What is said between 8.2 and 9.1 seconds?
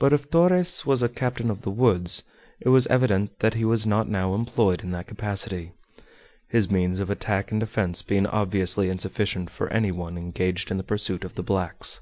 obviously